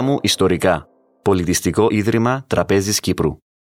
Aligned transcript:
χώρα 0.00 0.12
μου 0.12 0.18
ιστορικά. 0.22 0.88
Πολιτιστικό 1.22 1.86
Ίδρυμα 1.90 2.44
Τραπέζης 2.46 3.00
Κύπρου. 3.00 3.36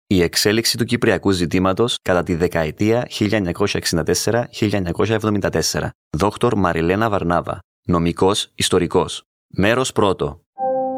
Η 0.06 0.22
εξέλιξη 0.22 0.76
του 0.76 0.84
κυπριακού 0.84 1.30
ζητήματος 1.30 1.96
κατά 2.02 2.22
τη 2.22 2.34
δεκαετία 2.34 3.06
1964-1974. 3.08 5.88
Δόκτωρ 6.16 6.56
Μαριλένα 6.56 7.10
Βαρνάβα. 7.10 7.58
Νομικός 7.86 8.52
ιστορικός. 8.54 9.22
Μέρος 9.56 9.92
πρώτο. 9.92 10.40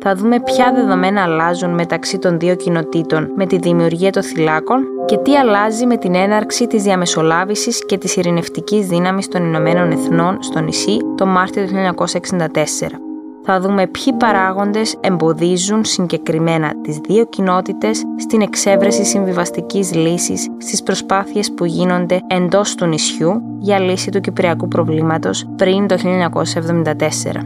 θα 0.03 0.15
δούμε 0.15 0.39
ποια 0.39 0.71
δεδομένα 0.75 1.23
αλλάζουν 1.23 1.73
μεταξύ 1.73 2.17
των 2.17 2.39
δύο 2.39 2.55
κοινοτήτων 2.55 3.31
με 3.35 3.45
τη 3.45 3.57
δημιουργία 3.57 4.11
των 4.11 4.23
θυλάκων 4.23 4.83
και 5.05 5.17
τι 5.17 5.35
αλλάζει 5.35 5.85
με 5.85 5.97
την 5.97 6.15
έναρξη 6.15 6.67
της 6.67 6.83
διαμεσολάβησης 6.83 7.85
και 7.85 7.97
της 7.97 8.15
ειρηνευτικής 8.15 8.87
δύναμης 8.87 9.27
των 9.27 9.43
Ηνωμένων 9.43 9.91
Εθνών 9.91 10.41
στο 10.41 10.59
νησί 10.59 10.97
το 11.17 11.25
Μάρτιο 11.25 11.65
του 11.65 11.95
1964 11.95 13.10
θα 13.43 13.59
δούμε 13.59 13.87
ποιοι 13.87 14.13
παράγοντες 14.13 14.97
εμποδίζουν 14.99 15.85
συγκεκριμένα 15.85 16.73
τις 16.81 16.97
δύο 16.97 17.25
κοινότητες 17.25 18.03
στην 18.17 18.41
εξέβρεση 18.41 19.05
συμβιβαστικής 19.05 19.93
λύσης 19.93 20.47
στις 20.57 20.83
προσπάθειες 20.83 21.53
που 21.53 21.65
γίνονται 21.65 22.21
εντός 22.27 22.75
του 22.75 22.85
νησιού 22.85 23.41
για 23.59 23.79
λύση 23.79 24.11
του 24.11 24.19
κυπριακού 24.19 24.67
προβλήματος 24.67 25.49
πριν 25.55 25.87
το 25.87 25.95
1974. 25.95 27.41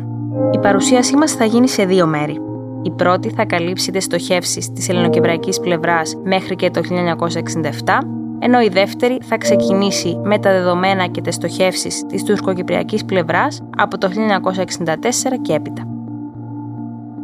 Η 0.54 0.60
παρουσίασή 0.60 1.16
μας 1.16 1.32
θα 1.32 1.46
γίνει 1.46 1.68
σε 1.68 1.86
δύο 1.86 2.06
μέρη. 2.08 2.40
Η 2.82 2.92
πρώτη 2.92 3.30
θα 3.30 3.46
καλύψει 3.46 3.92
τις 3.92 4.04
στοχεύσεις 4.04 4.72
της 4.72 4.90
ελληνοκυπριακής 4.90 5.60
πλευράς 5.60 6.16
μέχρι 6.24 6.56
και 6.56 6.72
το 6.72 6.82
1967 6.82 8.25
ενώ 8.46 8.62
η 8.62 8.70
δεύτερη 8.70 9.18
θα 9.24 9.38
ξεκινήσει 9.38 10.20
με 10.24 10.40
τα 10.40 10.52
δεδομένα 10.52 11.08
και 11.08 11.22
τις 11.22 11.36
στοχεύσεις 11.36 12.06
της 12.08 12.24
τουρκοκυπριακής 12.24 13.06
πλευράς 13.06 13.62
από 13.78 13.98
το 13.98 14.10
1964 14.10 15.40
και 15.42 15.54
έπειτα. 15.54 15.88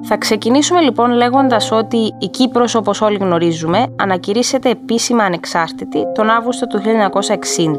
Θα 0.04 0.18
ξεκινήσουμε 0.18 0.82
λοιπόν 0.82 1.12
λέγοντας 1.12 1.72
ότι 1.72 1.98
η 2.20 2.28
Κύπρος 2.28 2.76
όπως 2.76 3.02
όλοι 3.02 3.18
γνωρίζουμε 3.18 3.86
ανακηρύσσεται 3.96 4.70
επίσημα 4.70 5.24
ανεξάρτητη 5.24 6.12
τον 6.14 6.30
Αύγουστο 6.30 6.68
του 6.68 6.82
1960. 6.82 7.76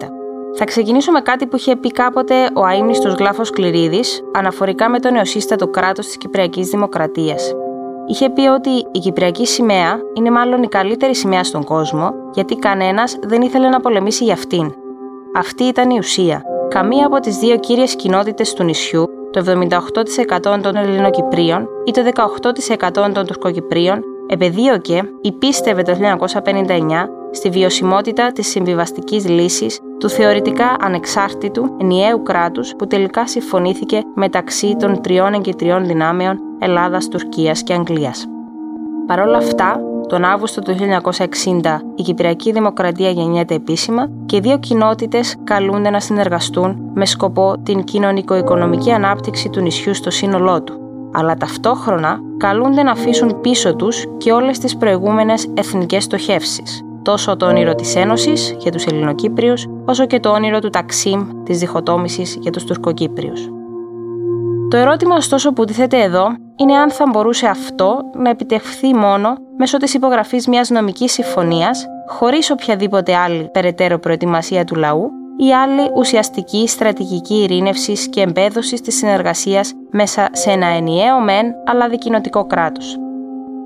Θα 0.57 0.65
ξεκινήσω 0.65 1.13
με 1.13 1.21
κάτι 1.21 1.47
που 1.47 1.57
είχε 1.57 1.77
πει 1.77 1.91
κάποτε 1.91 2.35
ο 2.55 2.65
αείμνηστος 2.65 3.15
Γλάφος 3.15 3.51
Κληρίδης 3.51 4.23
αναφορικά 4.35 4.89
με 4.89 5.01
το 5.01 5.11
νεοσύστατο 5.11 5.67
κράτος 5.69 6.07
της 6.07 6.17
Κυπριακής 6.17 6.69
Δημοκρατίας 6.69 7.55
είχε 8.07 8.31
πει 8.31 8.47
ότι 8.47 8.71
η 8.71 8.99
Κυπριακή 8.99 9.47
σημαία 9.47 9.99
είναι 10.15 10.31
μάλλον 10.31 10.63
η 10.63 10.69
καλύτερη 10.69 11.15
σημαία 11.15 11.45
στον 11.45 11.65
κόσμο, 11.65 12.13
γιατί 12.35 12.57
κανένας 12.57 13.17
δεν 13.23 13.43
ήθελε 13.43 13.69
να 13.69 13.81
πολεμήσει 13.81 14.25
για 14.25 14.33
αυτήν. 14.33 14.75
Αυτή 15.37 15.65
ήταν 15.65 15.91
η 15.91 15.99
ουσία. 15.99 16.43
Καμία 16.69 17.07
από 17.07 17.21
τις 17.21 17.37
δύο 17.37 17.57
κύριες 17.57 17.97
κοινότητες 17.97 18.53
του 18.53 18.65
νησιού, 18.65 19.05
το 19.31 19.41
78% 19.41 20.61
των 20.63 20.77
Ελληνοκυπρίων 20.77 21.69
ή 21.85 21.91
το 21.91 22.03
18% 22.81 23.13
των 23.15 23.27
Τουρκοκυπρίων, 23.27 24.03
επεδίωκε 24.27 25.03
ή 25.21 25.33
πίστευε 25.33 25.83
το 25.83 25.93
1959 25.93 27.09
στη 27.31 27.49
βιωσιμότητα 27.51 28.33
της 28.33 28.49
συμβιβαστικής 28.49 29.29
λύσης 29.29 29.81
του 29.99 30.09
θεωρητικά 30.09 30.77
ανεξάρτητου 30.81 31.77
ενιαίου 31.81 32.23
κράτους 32.23 32.73
που 32.79 32.87
τελικά 32.87 33.27
συμφωνήθηκε 33.27 34.03
μεταξύ 34.15 34.77
των 34.79 35.03
τριών 35.03 35.35
εγκυτριών 35.35 35.87
δυνάμεων 35.87 36.39
Ελλάδας, 36.63 37.09
Τουρκίας 37.09 37.63
και 37.63 37.73
Αγγλίας. 37.73 38.27
Παρ' 39.07 39.21
όλα 39.21 39.37
αυτά, 39.37 39.81
τον 40.09 40.25
Αύγουστο 40.25 40.61
του 40.61 40.75
1960 40.75 41.81
η 41.95 42.03
Κυπριακή 42.03 42.53
Δημοκρατία 42.53 43.11
γεννιέται 43.11 43.55
επίσημα 43.55 44.11
και 44.27 44.37
οι 44.37 44.41
δύο 44.41 44.59
κοινότητες 44.59 45.37
καλούνται 45.45 45.91
να 45.91 46.01
συνεργαστούν 46.01 46.91
με 46.95 47.07
σκοπό 47.07 47.55
την 47.63 47.85
κοινωνικο-οικονομική 47.85 48.93
ανάπτυξη 48.93 49.49
του 49.49 49.61
νησιού 49.61 49.95
στο 49.95 50.11
σύνολό 50.11 50.63
του. 50.63 50.81
Αλλά 51.13 51.35
ταυτόχρονα 51.35 52.19
καλούνται 52.37 52.83
να 52.83 52.91
αφήσουν 52.91 53.41
πίσω 53.41 53.75
τους 53.75 54.05
και 54.19 54.33
όλες 54.33 54.59
τις 54.59 54.77
προηγούμενες 54.77 55.47
εθνικές 55.55 56.05
στοχεύσεις, 56.05 56.85
τόσο 57.03 57.37
το 57.37 57.47
όνειρο 57.47 57.75
της 57.75 57.97
Ένωσης 57.97 58.57
για 58.59 58.73
τους 58.73 58.85
Ελληνοκύπριους, 58.85 59.67
όσο 59.85 60.07
και 60.07 60.21
το 60.21 60.31
όνειρο 60.31 60.59
του 60.59 60.71
Ταξίμ 60.71 61.29
της 61.45 61.59
διχοτόμησης 61.59 62.37
για 62.41 62.51
τους 62.51 62.65
Τουρκοκύπριους. 62.65 63.49
Το 64.71 64.77
ερώτημα 64.77 65.17
ωστόσο 65.17 65.53
που 65.53 65.65
τίθεται 65.65 66.03
εδώ 66.03 66.27
είναι 66.63 66.77
αν 66.77 66.91
θα 66.91 67.05
μπορούσε 67.11 67.47
αυτό 67.47 68.11
να 68.15 68.31
επιτευχθεί 68.31 68.95
μόνο 68.95 69.35
μέσω 69.57 69.77
της 69.77 69.95
υπογραφής 69.95 70.47
μιας 70.47 70.71
νομικής 70.71 71.13
συμφωνίας, 71.13 71.87
χωρίς 72.07 72.51
οποιαδήποτε 72.51 73.15
άλλη 73.17 73.49
περαιτέρω 73.53 73.99
προετοιμασία 73.99 74.65
του 74.65 74.75
λαού 74.75 75.11
ή 75.37 75.55
άλλη 75.55 75.91
ουσιαστική 75.97 76.69
στρατηγική 76.69 77.35
ειρήνευση 77.35 78.09
και 78.11 78.21
εμπέδωση 78.21 78.77
της 78.77 78.97
συνεργασίας 78.97 79.73
μέσα 79.91 80.29
σε 80.33 80.51
ένα 80.51 80.67
ενιαίο 80.67 81.21
μεν 81.21 81.47
αλλά 81.67 81.89
δικοινοτικό 81.89 82.47
κράτος. 82.47 82.97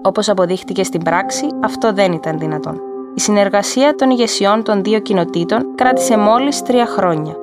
Όπως 0.03 0.29
αποδείχτηκε 0.29 0.85
στην 0.85 1.03
πράξη, 1.03 1.47
αυτό 1.65 1.93
δεν 1.93 2.13
ήταν 2.13 2.39
δυνατόν. 2.39 2.81
Η 3.15 3.21
συνεργασία 3.21 3.95
των 3.95 4.11
ηγεσιών 4.11 4.63
των 4.63 4.83
δύο 4.83 5.01
κοινοτήτων 5.01 5.75
κράτησε 5.75 6.17
μόλις 6.17 6.63
τρία 6.63 6.87
χρόνια. 6.87 7.35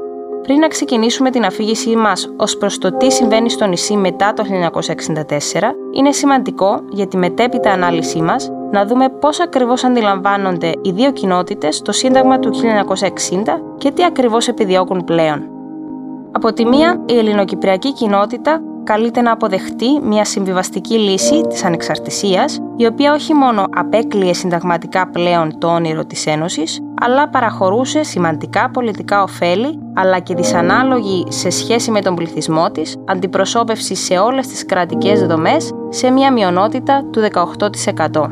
Πριν 0.44 0.60
να 0.60 0.68
ξεκινήσουμε 0.68 1.30
την 1.30 1.46
αφήγησή 1.46 1.96
μας 1.96 2.34
ως 2.38 2.58
προς 2.58 2.78
το 2.78 2.98
τι 2.98 3.12
συμβαίνει 3.12 3.50
στο 3.50 3.66
νησί 3.66 3.96
μετά 3.96 4.34
το 4.34 4.44
1964, 4.44 5.62
είναι 5.92 6.12
σημαντικό 6.12 6.82
για 6.90 7.08
τη 7.08 7.18
μετέπειτα 7.18 7.72
ανάλυσή 7.72 8.22
μας 8.22 8.52
να 8.72 8.86
δούμε 8.86 9.10
πώς 9.10 9.40
ακριβώς 9.40 9.84
αντιλαμβάνονται 9.84 10.72
οι 10.82 10.92
δύο 10.92 11.12
κοινότητες 11.12 11.82
το 11.82 11.92
Σύνταγμα 11.92 12.40
του 12.40 12.52
1960 12.54 12.60
και 13.78 13.92
τι 13.92 14.04
ακριβώς 14.04 14.48
επιδιώκουν 14.48 15.04
πλέον. 15.04 15.50
Από 16.32 16.54
τη 16.54 16.66
μία, 16.66 17.04
η 17.06 17.18
ελληνοκυπριακή 17.18 17.94
κοινότητα 17.94 18.62
καλείται 18.84 19.22
να 19.22 19.32
αποδεχτεί 19.32 20.00
μια 20.04 20.26
συμβιβαστική 20.26 20.94
λύση 20.94 21.42
της 21.42 21.64
ανεξαρτησίας, 21.64 22.60
η 22.76 22.86
οποία 22.86 23.14
όχι 23.14 23.34
μόνο 23.34 23.66
απέκλειε 23.76 24.34
συνταγματικά 24.34 25.08
πλέον 25.08 25.60
το 25.60 25.68
όνειρο 25.68 26.06
της 26.06 26.26
Ένωσης, 26.26 26.80
αλλά 27.02 27.30
παραχωρούσε 27.30 28.04
σημαντικά 28.04 28.70
πολιτικά 28.70 29.24
ωφέλη, 29.24 29.80
αλλά 29.94 30.20
και 30.20 30.36
δυσανάλογη 30.36 31.26
σε 31.30 31.50
σχέση 31.50 31.92
με 31.92 32.02
τον 32.02 32.16
πληθυσμό 32.16 32.72
της, 32.72 32.98
αντιπροσώπευση 33.06 33.96
σε 33.96 34.18
όλες 34.18 34.48
τις 34.48 34.66
κρατικές 34.66 35.26
δομές 35.26 35.72
σε 35.90 36.12
μια 36.12 36.32
μειονότητα 36.32 37.06
του 37.12 37.22
18%. 38.12 38.28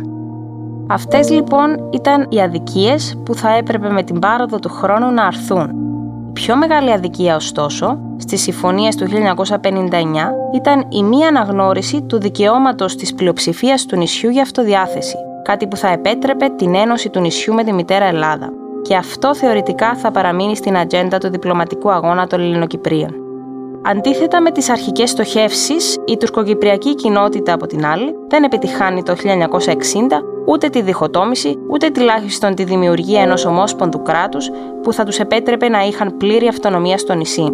Αυτές 0.88 1.30
λοιπόν 1.30 1.90
ήταν 1.92 2.28
οι 2.30 2.42
αδικίες 2.42 3.22
που 3.26 3.36
θα 3.36 3.56
έπρεπε 3.56 3.90
με 3.90 4.04
την 4.04 4.20
πάροδο 4.20 4.60
του 4.60 4.70
χρόνου 4.70 5.12
να 5.12 5.24
αρθούν 5.24 5.82
πιο 6.34 6.56
μεγάλη 6.56 6.92
αδικία 6.92 7.36
ωστόσο, 7.36 8.00
στις 8.18 8.42
συμφωνίες 8.42 8.96
του 8.96 9.08
1959 9.08 10.32
ήταν 10.56 10.86
η 10.90 11.04
μη 11.04 11.26
αναγνώριση 11.26 12.02
του 12.02 12.20
δικαιώματος 12.20 12.96
της 12.96 13.14
πλειοψηφίας 13.14 13.86
του 13.86 13.98
νησιού 13.98 14.30
για 14.30 14.42
αυτοδιάθεση, 14.42 15.16
κάτι 15.44 15.68
που 15.68 15.76
θα 15.76 15.88
επέτρεπε 15.88 16.46
την 16.58 16.76
ένωση 16.76 17.10
του 17.10 17.20
νησιού 17.20 17.54
με 17.54 17.64
τη 17.64 17.74
μητέρα 17.74 18.06
Ελλάδα. 18.06 18.50
Και 18.82 18.96
αυτό 18.96 19.36
θεωρητικά 19.36 19.96
θα 19.96 20.12
παραμείνει 20.12 20.56
στην 20.56 20.78
ατζέντα 20.78 21.18
του 21.18 21.30
διπλωματικού 21.30 21.92
αγώνα 21.92 22.28
των 22.28 22.40
Ελληνοκυπρίων. 22.40 23.21
Αντίθετα 23.84 24.42
με 24.42 24.52
τις 24.52 24.70
αρχικές 24.70 25.10
στοχεύσεις, 25.10 25.98
η 26.06 26.18
τουρκοκυπριακή 26.18 26.96
κοινότητα 26.96 27.54
από 27.54 27.68
την 27.68 27.86
άλλη 27.86 28.16
δεν 28.28 28.44
επιτυχάνει 28.44 29.04
το 29.04 29.16
1960 29.16 30.22
ούτε 30.46 30.70
τη 30.70 30.82
διχοτόμηση, 30.82 31.58
ούτε 31.70 31.90
τουλάχιστον 31.90 32.56
τη 32.56 32.64
δημιουργία 32.64 33.22
ενός 33.22 33.46
ομόσπονδου 33.46 34.02
κράτους 34.02 34.50
που 34.84 34.94
θα 34.94 35.04
τους 35.04 35.20
επέτρεπε 35.20 35.70
να 35.70 35.82
είχαν 35.82 36.18
πλήρη 36.18 36.48
αυτονομία 36.48 36.98
στο 36.98 37.14
νησί. 37.14 37.52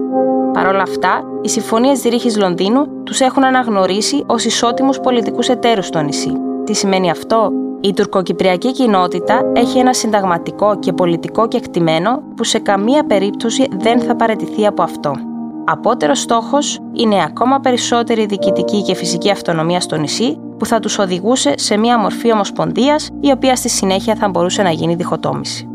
Παρ' 0.53 0.67
όλα 0.67 0.81
αυτά, 0.81 1.23
οι 1.41 1.49
συμφωνίες 1.49 1.99
Ζηρίχη 1.99 2.37
Λονδίνου 2.37 3.03
τους 3.03 3.19
έχουν 3.19 3.45
αναγνωρίσει 3.45 4.23
ως 4.27 4.45
ισότιμους 4.45 4.99
πολιτικούς 4.99 5.49
εταίρους 5.49 5.85
στο 5.85 6.01
νησί. 6.01 6.31
Τι 6.63 6.73
σημαίνει 6.73 7.09
αυτό, 7.09 7.51
η 7.81 7.93
τουρκοκυπριακή 7.93 8.71
κοινότητα 8.71 9.51
έχει 9.53 9.77
ένα 9.77 9.93
συνταγματικό 9.93 10.79
και 10.79 10.93
πολιτικό 10.93 11.47
κεκτημένο 11.47 12.23
που 12.35 12.43
σε 12.43 12.59
καμία 12.59 13.03
περίπτωση 13.03 13.67
δεν 13.77 13.99
θα 13.99 14.15
παραιτηθεί 14.15 14.65
από 14.65 14.83
αυτό. 14.83 15.11
Απότερος 15.69 16.19
στόχος 16.19 16.79
είναι 16.93 17.23
ακόμα 17.23 17.59
περισσότερη 17.59 18.25
διοικητική 18.25 18.81
και 18.81 18.95
φυσική 18.95 19.31
αυτονομία 19.31 19.79
στο 19.79 19.95
νησί, 19.95 20.37
που 20.57 20.65
θα 20.65 20.79
τους 20.79 20.97
οδηγούσε 20.99 21.53
σε 21.57 21.77
μια 21.77 21.99
μορφή 21.99 22.31
ομοσπονδίας, 22.31 23.09
η 23.19 23.31
οποία 23.31 23.55
στη 23.55 23.69
συνέχεια 23.69 24.15
θα 24.15 24.29
μπορούσε 24.29 24.61
να 24.61 24.71
γίνει 24.71 24.95
διχοτόμηση. 24.95 25.67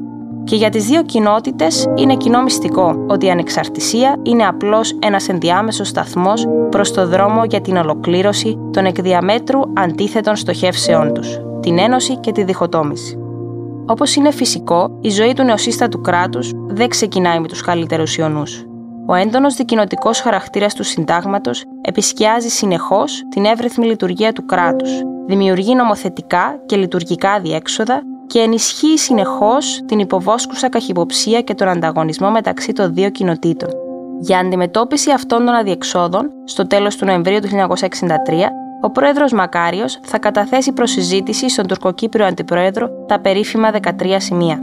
Και 0.44 0.56
για 0.56 0.71
τις 0.71 0.87
δύο 0.87 1.03
κοινότητες 1.03 1.89
είναι 1.94 2.17
κοινό 2.17 2.43
μυστικό 2.43 3.05
ότι 3.09 3.27
η 3.27 3.31
ανεξαρτησία 3.31 4.17
είναι 4.23 4.47
απλώς 4.47 4.99
ένας 5.03 5.29
ενδιάμεσος 5.29 5.89
σταθμός 5.89 6.47
προς 6.71 6.93
το 6.93 7.06
δρόμο 7.06 7.44
για 7.44 7.61
την 7.61 7.77
ολοκλήρωση 7.77 8.59
των 8.73 8.85
εκδιαμέτρου 8.85 9.61
αντίθετων 9.75 10.37
στοχεύσεών 10.37 11.12
τους, 11.12 11.39
την 11.61 11.79
ένωση 11.79 12.17
και 12.17 12.33
τη 12.33 12.44
διχοτόμηση. 12.44 13.19
Όπως 13.87 14.15
είναι 14.15 14.31
φυσικό, 14.31 14.99
η 15.00 15.09
ζωή 15.09 15.33
του 15.33 15.43
νεοσύστατου 15.43 16.00
κράτους 16.00 16.53
δεν 16.67 16.89
ξεκινάει 16.89 17.41
με 17.41 17.49
τους 17.49 17.61
καλύτερους 17.61 18.17
ιονούς. 18.17 18.67
Ο 19.07 19.15
έντονος 19.15 19.55
δικοινοτικός 19.55 20.21
χαρακτήρας 20.21 20.75
του 20.75 20.83
συντάγματος 20.83 21.65
επισκιάζει 21.81 22.49
συνεχώς 22.49 23.23
την 23.29 23.45
εύρυθμη 23.45 23.87
λειτουργία 23.87 24.33
του 24.33 24.47
κράτους, 24.47 24.91
δημιουργεί 25.27 25.75
νομοθετικά 25.75 26.61
και 26.67 26.77
λειτουργικά 26.77 27.41
διέξοδα 27.41 28.03
και 28.27 28.39
ενισχύει 28.39 28.99
συνεχώς 28.99 29.83
την 29.87 29.99
υποβόσκουσα 29.99 30.69
καχυποψία 30.69 31.41
και 31.41 31.55
τον 31.55 31.69
ανταγωνισμό 31.69 32.31
μεταξύ 32.31 32.73
των 32.73 32.95
δύο 32.95 33.11
κοινοτήτων. 33.11 33.69
Για 34.21 34.39
αντιμετώπιση 34.39 35.11
αυτών 35.11 35.45
των 35.45 35.55
αδιεξόδων, 35.55 36.31
στο 36.45 36.67
τέλος 36.67 36.97
του 36.97 37.05
Νοεμβρίου 37.05 37.39
του 37.41 37.49
1963, 37.49 38.51
ο 38.81 38.91
πρόεδρος 38.91 39.33
Μακάριος 39.33 39.99
θα 40.03 40.19
καταθέσει 40.19 40.73
προ 40.73 40.87
συζήτηση 40.87 41.49
στον 41.49 41.67
τουρκοκύπριο 41.67 42.27
αντιπρόεδρο 42.27 42.89
τα 43.07 43.21
περίφημα 43.21 43.71
13 43.71 44.17
σημεία. 44.19 44.63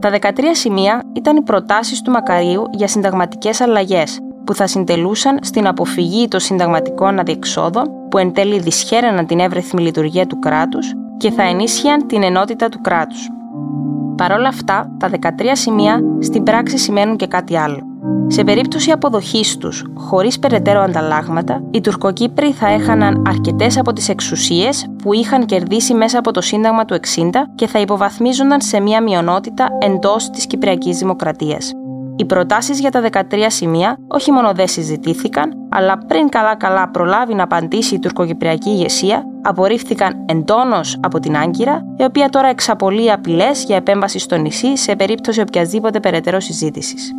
Τα 0.00 0.10
13 0.20 0.28
σημεία 0.52 1.02
ήταν 1.12 1.36
οι 1.36 1.42
προτάσεις 1.42 2.02
του 2.02 2.10
Μακαρίου 2.10 2.64
για 2.70 2.88
συνταγματικές 2.88 3.60
αλλαγές, 3.60 4.18
που 4.44 4.54
θα 4.54 4.66
συντελούσαν 4.66 5.38
στην 5.42 5.66
αποφυγή 5.66 6.28
των 6.28 6.40
συνταγματικών 6.40 7.18
αδιεξόδων 7.18 7.90
που 8.10 8.18
εν 8.18 8.32
τέλει 8.32 8.58
δυσχέραναν 8.58 9.26
την 9.26 9.40
εύρεθμη 9.40 9.82
λειτουργία 9.82 10.26
του 10.26 10.38
κράτους 10.38 10.92
και 11.16 11.30
θα 11.30 11.42
ενίσχυαν 11.42 12.06
την 12.06 12.22
ενότητα 12.22 12.68
του 12.68 12.80
κράτους. 12.80 13.28
Παρ' 14.16 14.32
όλα 14.32 14.48
αυτά, 14.48 14.90
τα 14.98 15.08
13 15.08 15.20
σημεία 15.52 16.00
στην 16.20 16.42
πράξη 16.42 16.78
σημαίνουν 16.78 17.16
και 17.16 17.26
κάτι 17.26 17.56
άλλο. 17.56 17.95
Σε 18.28 18.44
περίπτωση 18.44 18.90
αποδοχής 18.90 19.56
τους 19.56 19.84
χωρίς 19.94 20.38
περαιτέρω 20.38 20.80
ανταλλάγματα, 20.80 21.62
οι 21.70 21.80
Τουρκοκύπροι 21.80 22.52
θα 22.52 22.68
έχαναν 22.68 23.22
αρκετές 23.26 23.78
από 23.78 23.92
τις 23.92 24.08
εξουσίες 24.08 24.86
που 25.02 25.12
είχαν 25.12 25.46
κερδίσει 25.46 25.94
μέσα 25.94 26.18
από 26.18 26.30
το 26.30 26.40
Σύνταγμα 26.40 26.84
του 26.84 26.94
60 26.94 27.00
και 27.54 27.66
θα 27.66 27.78
υποβαθμίζονταν 27.78 28.60
σε 28.60 28.80
μια 28.80 29.02
μειονότητα 29.02 29.68
εντός 29.80 30.30
της 30.30 30.46
Κυπριακής 30.46 30.98
Δημοκρατίας. 30.98 31.72
Οι 32.16 32.24
προτάσεις 32.24 32.80
για 32.80 32.90
τα 32.90 33.00
13 33.00 33.46
σημεία 33.46 33.98
όχι 34.08 34.32
μόνο 34.32 34.52
δεν 34.52 34.68
συζητήθηκαν, 34.68 35.52
αλλά 35.68 35.98
πριν 35.98 36.28
καλά-καλά 36.28 36.88
προλάβει 36.88 37.34
να 37.34 37.42
απαντήσει 37.42 37.94
η 37.94 37.98
τουρκοκυπριακή 37.98 38.70
ηγεσία, 38.70 39.24
απορρίφθηκαν 39.42 40.24
εντόνως 40.26 40.98
από 41.02 41.20
την 41.20 41.36
Άγκυρα, 41.36 41.84
η 41.96 42.04
οποία 42.04 42.28
τώρα 42.28 42.48
εξαπολύει 42.48 43.10
απειλές 43.10 43.64
για 43.64 43.76
επέμβαση 43.76 44.18
στο 44.18 44.36
νησί 44.36 44.76
σε 44.76 44.96
περίπτωση 44.96 45.40
οποιασδήποτε 45.40 46.00
περαιτέρω 46.00 46.40
συζήτησης. 46.40 47.12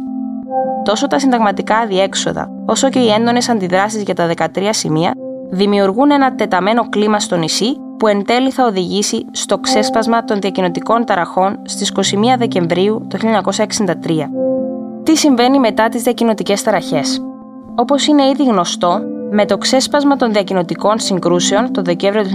Τόσο 0.88 1.08
τα 1.08 1.20
συνταγματικά 1.20 1.78
αδιέξοδα, 1.78 2.50
όσο 2.66 2.90
και 2.90 3.00
οι 3.00 3.10
έντονες 3.10 3.50
αντιδράσεις 3.50 4.04
για 4.04 4.14
τα 4.16 4.30
13 4.38 4.70
σημεία 4.70 5.14
δημιουργούν 5.50 6.12
ένα 6.12 6.36
τεταμένο 6.36 6.90
κλίμα 6.90 7.20
στο 7.20 7.36
νησί 7.36 7.78
που 7.98 8.08
εν 8.08 8.26
τέλει 8.26 8.52
θα 8.52 8.66
οδηγήσει 8.66 9.26
στο 9.32 9.58
ξέσπασμα 9.58 10.24
των 10.24 10.40
διακοινωτικών 10.40 11.06
ταραχών 11.06 11.60
στις 11.66 11.92
21 11.96 12.02
Δεκεμβρίου 12.38 13.06
του 13.10 13.18
1963. 13.18 13.94
Τι 15.04 15.16
συμβαίνει 15.18 15.60
μετά 15.60 15.90
τις 15.90 16.04
διακοινωτικές 16.04 16.64
ταραχές; 16.64 17.22
Όπως 17.76 18.08
είναι 18.08 18.28
ήδη 18.28 18.44
γνωστό, 18.44 19.02
με 19.32 19.46
το 19.46 19.58
ξέσπασμα 19.58 20.16
των 20.16 20.34
διακοινωτικών 20.34 21.00
συγκρούσεων 21.00 21.72
το 21.72 21.82
Δεκέμβριο 21.82 22.24
του 22.24 22.30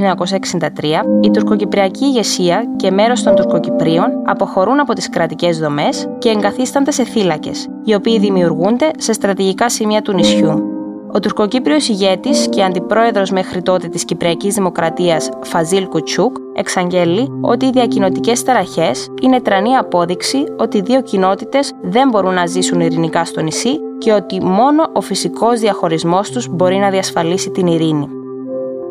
1963, 0.58 0.66
η 1.20 1.30
τουρκοκυπριακή 1.30 2.04
ηγεσία 2.04 2.64
και 2.76 2.90
μέρος 2.90 3.22
των 3.22 3.34
Τουρκοκυπρίων 3.34 4.22
αποχωρούν 4.26 4.80
από 4.80 4.92
τις 4.92 5.08
κρατικές 5.08 5.58
δομές 5.58 6.08
και 6.18 6.28
εγκαθίστανται 6.28 6.90
σε 6.90 7.04
θύλακες, 7.04 7.68
οι 7.84 7.94
οποίοι 7.94 8.18
δημιουργούνται 8.18 8.90
σε 8.98 9.12
στρατηγικά 9.12 9.68
σημεία 9.68 10.02
του 10.02 10.12
νησιού. 10.12 10.71
Ο 11.14 11.20
τουρκοκύπριος 11.20 11.88
ηγέτης 11.88 12.48
και 12.48 12.62
αντιπρόεδρος 12.62 13.30
μέχρι 13.30 13.62
τότε 13.62 13.88
της 13.88 14.04
Κυπριακής 14.04 14.54
Δημοκρατίας 14.54 15.28
Φαζίλ 15.42 15.88
Κουτσούκ 15.88 16.36
εξαγγέλει 16.54 17.28
ότι 17.40 17.66
οι 17.66 17.70
διακοινωτικές 17.70 18.42
ταραχές 18.42 19.08
είναι 19.22 19.40
τρανή 19.40 19.76
απόδειξη 19.76 20.44
ότι 20.58 20.76
οι 20.76 20.80
δύο 20.80 21.02
κοινότητες 21.02 21.72
δεν 21.82 22.08
μπορούν 22.08 22.34
να 22.34 22.46
ζήσουν 22.46 22.80
ειρηνικά 22.80 23.24
στο 23.24 23.40
νησί 23.40 23.78
και 23.98 24.12
ότι 24.12 24.44
μόνο 24.44 24.90
ο 24.92 25.00
φυσικός 25.00 25.60
διαχωρισμός 25.60 26.30
τους 26.30 26.48
μπορεί 26.48 26.76
να 26.76 26.90
διασφαλίσει 26.90 27.50
την 27.50 27.66
ειρήνη. 27.66 28.21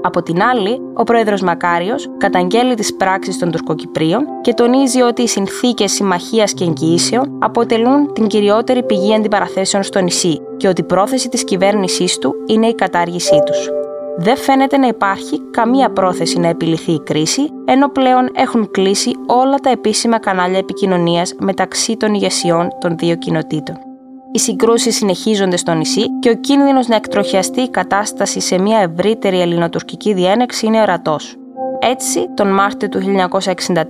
Από 0.03 0.23
την 0.23 0.41
άλλη, 0.41 0.81
ο 0.93 1.03
πρόεδρος 1.03 1.41
Μακάριος 1.41 2.09
καταγγέλει 2.17 2.75
τις 2.75 2.95
πράξεις 2.95 3.37
των 3.37 3.51
Τουρκοκυπρίων 3.51 4.25
και 4.41 4.53
τονίζει 4.53 5.01
ότι 5.01 5.21
οι 5.21 5.27
συνθήκες 5.27 5.91
συμμαχίας 5.91 6.53
και 6.53 6.63
εγγυήσεων 6.63 7.37
αποτελούν 7.39 8.13
την 8.13 8.27
κυριότερη 8.27 8.83
πηγή 8.83 9.13
αντιπαραθέσεων 9.13 9.83
στο 9.83 9.99
νησί 9.99 10.41
και 10.57 10.67
ότι 10.67 10.81
η 10.81 10.83
πρόθεση 10.83 11.29
της 11.29 11.43
κυβέρνησής 11.43 12.17
του 12.17 12.35
είναι 12.45 12.67
η 12.67 12.75
κατάργησή 12.75 13.43
τους. 13.45 13.69
Δεν 14.17 14.37
φαίνεται 14.37 14.77
να 14.77 14.87
υπάρχει 14.87 15.41
καμία 15.51 15.89
πρόθεση 15.89 16.39
να 16.39 16.47
επιληθεί 16.47 16.91
η 16.91 16.99
κρίση, 16.99 17.49
ενώ 17.65 17.89
πλέον 17.89 18.29
έχουν 18.33 18.71
κλείσει 18.71 19.11
όλα 19.27 19.55
τα 19.55 19.69
επίσημα 19.69 20.19
κανάλια 20.19 20.57
επικοινωνίας 20.57 21.35
μεταξύ 21.39 21.97
των 21.97 22.13
ηγεσιών 22.13 22.67
των 22.79 22.97
δύο 22.97 23.15
κοινοτήτων 23.15 23.90
οι 24.31 24.39
συγκρούσεις 24.39 24.95
συνεχίζονται 24.95 25.57
στο 25.57 25.73
νησί 25.73 26.19
και 26.19 26.29
ο 26.29 26.35
κίνδυνος 26.35 26.87
να 26.87 26.95
εκτροχιαστεί 26.95 27.61
η 27.61 27.69
κατάσταση 27.69 28.39
σε 28.39 28.59
μια 28.59 28.79
ευρύτερη 28.79 29.41
ελληνοτουρκική 29.41 30.13
διένεξη 30.13 30.65
είναι 30.65 30.81
ορατός. 30.81 31.35
Έτσι, 31.79 32.27
τον 32.35 32.53
Μάρτιο 32.53 32.89
του 32.89 32.99
1964 32.99 33.83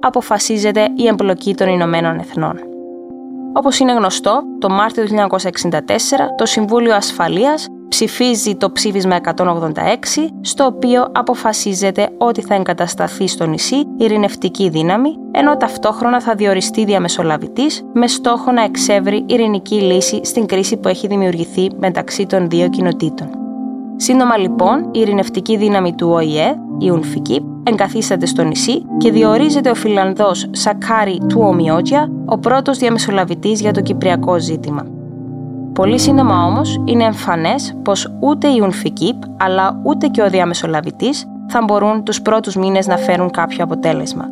αποφασίζεται 0.00 0.88
η 0.96 1.06
εμπλοκή 1.06 1.54
των 1.54 1.68
Ηνωμένων 1.68 2.18
Εθνών. 2.18 2.58
Όπως 3.52 3.78
είναι 3.78 3.92
γνωστό, 3.92 4.42
το 4.58 4.68
Μάρτιο 4.68 5.04
του 5.04 5.14
1964 5.14 5.80
το 6.36 6.46
Συμβούλιο 6.46 6.94
Ασφαλείας 6.94 7.68
ψηφίζει 7.94 8.54
το 8.56 8.70
ψήφισμα 8.70 9.16
186, 9.36 9.40
στο 10.40 10.64
οποίο 10.64 11.08
αποφασίζεται 11.12 12.08
ότι 12.18 12.42
θα 12.42 12.54
εγκατασταθεί 12.54 13.28
στο 13.28 13.46
νησί 13.46 13.76
ειρηνευτική 13.96 14.68
δύναμη, 14.68 15.10
ενώ 15.30 15.56
ταυτόχρονα 15.56 16.20
θα 16.20 16.34
διοριστεί 16.34 16.84
διαμεσολαβητής 16.84 17.84
με 17.92 18.06
στόχο 18.06 18.52
να 18.52 18.62
εξεύρει 18.62 19.24
ειρηνική 19.26 19.74
λύση 19.74 20.20
στην 20.24 20.46
κρίση 20.46 20.76
που 20.76 20.88
έχει 20.88 21.06
δημιουργηθεί 21.06 21.70
μεταξύ 21.78 22.26
των 22.26 22.48
δύο 22.48 22.68
κοινοτήτων. 22.68 23.28
Σύντομα 23.96 24.36
λοιπόν, 24.36 24.88
η 24.92 25.00
ειρηνευτική 25.00 25.56
δύναμη 25.56 25.94
του 25.94 26.08
ΟΗΕ, 26.10 26.54
η 26.78 26.92
UNFIKIP, 26.94 27.42
εγκαθίσταται 27.62 28.26
στο 28.26 28.42
νησί 28.42 28.82
και 28.98 29.10
διορίζεται 29.10 29.70
ο 29.70 29.74
Φιλανδός 29.74 30.48
Σακάρι 30.50 31.20
του 31.28 31.40
Ομιότια, 31.40 32.10
ο 32.26 32.38
πρώτος 32.38 32.78
διαμεσολαβητής 32.78 33.60
για 33.60 33.72
το 33.72 33.80
κυπριακό 33.80 34.38
ζήτημα. 34.38 34.86
Πολύ 35.74 35.98
σύντομα 35.98 36.44
όμως 36.44 36.80
είναι 36.84 37.04
εμφανές 37.04 37.76
πως 37.82 38.12
ούτε 38.20 38.48
η 38.48 38.62
UNFIKIP 38.62 39.28
αλλά 39.36 39.80
ούτε 39.82 40.06
και 40.06 40.22
ο 40.22 40.30
διαμεσολαβητής 40.30 41.26
θα 41.48 41.62
μπορούν 41.64 42.04
τους 42.04 42.22
πρώτους 42.22 42.56
μήνες 42.56 42.86
να 42.86 42.96
φέρουν 42.96 43.30
κάποιο 43.30 43.64
αποτέλεσμα. 43.64 44.24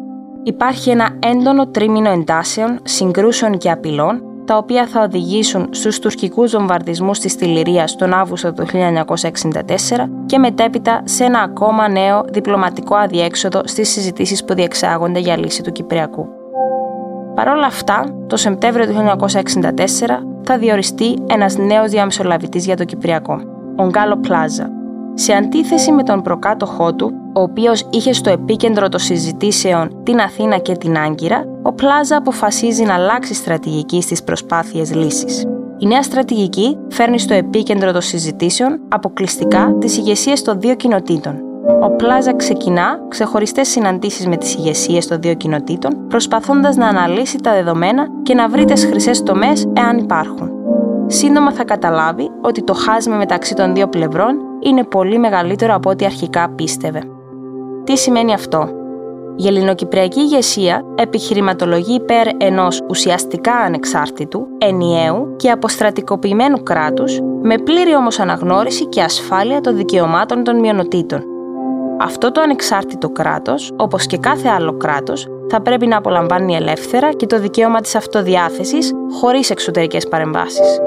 Υπάρχει 0.43 0.91
ένα 0.91 1.09
έντονο 1.19 1.67
τρίμηνο 1.67 2.11
εντάσεων, 2.11 2.79
συγκρούσεων 2.83 3.59
και 3.59 3.71
απειλών, 3.71 4.23
τα 4.45 4.57
οποία 4.57 4.87
θα 4.87 5.03
οδηγήσουν 5.03 5.69
στους 5.71 5.99
τουρκικούς 5.99 6.53
βομβαρδισμούς 6.53 7.19
της 7.19 7.37
Τηληρίας 7.37 7.97
τον 7.97 8.13
Αύγουστο 8.13 8.53
του 8.53 8.67
1964 8.67 10.09
και 10.27 10.39
μετέπειτα 10.39 11.01
σε 11.05 11.25
ένα 11.25 11.41
ακόμα 11.41 11.89
νέο 11.89 12.25
διπλωματικό 12.33 12.95
αδιέξοδο 12.95 13.61
στις 13.65 13.89
συζητήσεις 13.89 14.45
που 14.45 14.55
διεξάγονται 14.55 15.19
για 15.19 15.39
λύση 15.39 15.63
του 15.63 15.73
Κυπριακού. 15.73 16.29
Παρ' 17.35 17.49
όλα 17.49 17.67
αυτά, 17.67 18.05
το 18.27 18.37
Σεπτέμβριο 18.37 18.87
του 18.87 18.95
1964 18.95 20.32
θα 20.53 20.59
διοριστεί 20.59 21.19
ένας 21.27 21.57
νέος 21.57 21.91
διαμεσολαβητής 21.91 22.65
για 22.65 22.77
το 22.77 22.85
Κυπριακό, 22.85 23.41
ο 23.77 23.87
Γκάλο 23.87 24.17
Πλάζα. 24.17 24.71
Σε 25.15 25.33
αντίθεση 25.33 25.93
με 25.93 26.03
τον 26.03 26.23
προκάτοχό 26.23 26.95
του, 26.95 27.13
ο 27.35 27.41
οποίος 27.41 27.89
είχε 27.91 28.13
στο 28.13 28.31
επίκεντρο 28.31 28.89
των 28.89 29.01
συζητήσεων 29.01 30.03
την 30.03 30.19
Αθήνα 30.19 30.59
και 30.59 30.73
την 30.73 30.99
Άγκυρα, 30.99 31.45
ο 31.63 31.73
Πλάζα 31.73 32.17
αποφασίζει 32.17 32.83
να 32.83 32.95
αλλάξει 32.95 33.35
στρατηγική 33.35 34.03
στις 34.03 34.23
προσπάθειες 34.23 34.95
λύσης. 34.95 35.45
Η 35.79 35.87
νέα 35.87 36.03
στρατηγική 36.03 36.79
φέρνει 36.89 37.19
στο 37.19 37.35
επίκεντρο 37.35 37.93
των 37.93 38.01
συζητήσεων 38.01 38.81
αποκλειστικά 38.89 39.77
τις 39.79 39.97
ηγεσίες 39.97 40.43
των 40.43 40.61
δύο 40.61 40.75
κοινοτήτων, 40.75 41.35
ο 41.85 41.91
Πλάζα 41.91 42.37
ξεκινά 42.37 42.99
ξεχωριστές 43.09 43.69
συναντήσεις 43.69 44.27
με 44.27 44.37
τις 44.37 44.55
ηγεσίες 44.55 45.07
των 45.07 45.21
δύο 45.21 45.35
κοινοτήτων, 45.35 46.07
προσπαθώντας 46.09 46.77
να 46.77 46.87
αναλύσει 46.87 47.39
τα 47.39 47.53
δεδομένα 47.53 48.07
και 48.23 48.35
να 48.35 48.49
βρει 48.49 48.65
τις 48.65 48.85
χρυσές 48.85 49.23
τομές 49.23 49.67
εάν 49.73 49.99
υπάρχουν. 49.99 50.51
Σύντομα 51.07 51.53
θα 51.53 51.65
καταλάβει 51.65 52.31
ότι 52.41 52.63
το 52.63 52.73
χάσμα 52.73 53.17
μεταξύ 53.17 53.55
των 53.55 53.75
δύο 53.75 53.89
πλευρών 53.89 54.37
είναι 54.61 54.85
πολύ 54.85 55.19
μεγαλύτερο 55.19 55.75
από 55.75 55.91
ό,τι 55.91 56.05
αρχικά 56.05 56.51
πίστευε. 56.51 57.01
Τι 57.85 57.97
σημαίνει 57.97 58.35
αυτό; 58.35 58.69
Η 59.37 59.47
ελληνοκυπριακή 59.47 60.21
ηγεσία 60.21 60.83
επιχειρηματολογεί 60.95 61.95
υπέρ 61.95 62.27
ενός 62.37 62.81
ουσιαστικά 62.89 63.53
ανεξάρτητου, 63.53 64.47
ενιαίου 64.59 65.37
και 65.37 65.51
αποστρατικοποιημένου 65.51 66.63
κράτους, 66.63 67.21
με 67.43 67.59
πλήρη 67.59 67.95
όμως 67.95 68.19
αναγνώριση 68.19 68.87
και 68.87 69.03
ασφάλεια 69.03 69.61
των 69.61 69.77
δικαιωμάτων 69.77 70.45
των 70.45 70.59
μειονοτήτων. 70.59 71.32
Αυτό 72.05 72.33
το 72.33 72.41
ανεξάρτητο 72.41 73.11
κράτος, 73.11 73.73
όπως 73.77 74.07
και 74.07 74.17
κάθε 74.17 74.49
άλλο 74.49 74.77
κράτος, 74.77 75.27
θα 75.49 75.61
πρέπει 75.61 75.87
να 75.87 75.97
απολαμβάνει 75.97 76.55
ελεύθερα 76.55 77.13
και 77.13 77.27
το 77.27 77.41
δικαίωμα 77.41 77.81
της 77.81 77.95
αυτοδιάθεσης 77.95 78.93
χωρίς 79.21 79.51
εξωτερικές 79.51 80.09
παρεμβάσεις. 80.09 80.79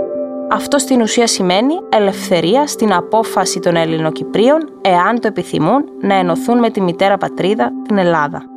Αυτό 0.51 0.77
στην 0.77 1.01
ουσία 1.01 1.27
σημαίνει 1.27 1.73
ελευθερία 1.89 2.67
στην 2.67 2.93
απόφαση 2.93 3.59
των 3.59 3.75
Ελληνοκυπρίων, 3.75 4.69
εάν 4.81 5.19
το 5.19 5.27
επιθυμούν, 5.27 5.83
να 6.01 6.13
ενωθούν 6.15 6.59
με 6.59 6.69
τη 6.69 6.81
μητέρα 6.81 7.17
πατρίδα, 7.17 7.71
την 7.87 7.97
Ελλάδα. 7.97 8.54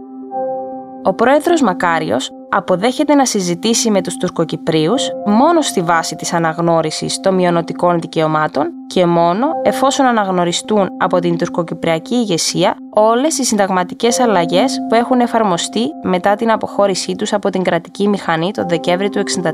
Ο 1.03 1.15
πρόεδρος 1.15 1.63
Μακάριος 1.63 2.31
αποδέχεται 2.49 3.15
να 3.15 3.25
συζητήσει 3.25 3.91
με 3.91 4.03
τους 4.03 4.17
Τουρκοκυπρίους 4.17 5.09
μόνο 5.27 5.61
στη 5.61 5.83
βάση 5.83 6.17
της 6.17 6.33
αναγνώρισης 6.33 7.21
των 7.21 7.35
μειονοτικών 7.35 8.01
δικαιωμάτων 8.01 8.67
και 8.87 9.07
μόνο 9.07 9.47
εφόσον 9.63 10.07
αναγνωριστούν 10.07 10.89
από 10.99 11.19
την 11.19 11.39
τουρκοκυπριακή 11.39 12.15
ηγεσία 12.15 12.77
όλες 12.91 13.39
οι 13.39 13.45
συνταγματικές 13.45 14.21
αλλαγές 14.21 14.79
που 14.89 14.95
έχουν 14.95 15.21
εφαρμοστεί 15.21 15.91
μετά 16.03 16.35
την 16.35 16.51
αποχώρησή 16.51 17.15
τους 17.15 17.33
από 17.33 17.51
την 17.51 17.63
κρατική 17.63 18.09
μηχανή 18.09 18.51
το 18.53 18.65
Δεκέμβρη 18.69 19.09
του 19.09 19.19
1963. 19.19 19.51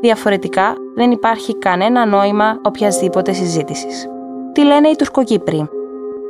Διαφορετικά, 0.00 0.74
δεν 0.96 1.10
υπάρχει 1.10 1.58
κανένα 1.58 2.06
νόημα 2.06 2.60
οποιασδήποτε 2.62 3.32
συζήτησης. 3.32 4.06
Τι 4.52 4.64
λένε 4.64 4.88
οι 4.88 4.96
Τουρκοκύπροι; 4.96 5.68